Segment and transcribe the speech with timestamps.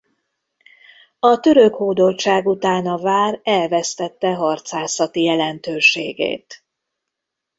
[1.19, 6.63] A török hódoltság után a vár elvesztette harcászati jelentőségét.